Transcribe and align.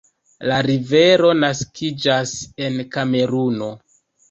La 0.51 0.55
rivero 0.67 1.29
naskiĝas 1.43 2.33
en 2.69 2.83
Kameruno. 2.99 3.71